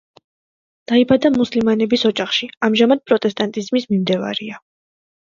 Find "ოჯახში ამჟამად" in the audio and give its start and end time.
2.09-3.03